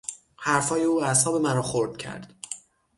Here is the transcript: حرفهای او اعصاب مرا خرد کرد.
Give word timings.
حرفهای 0.37 0.83
او 0.83 1.03
اعصاب 1.03 1.35
مرا 1.41 1.61
خرد 1.61 1.97
کرد. 1.97 2.33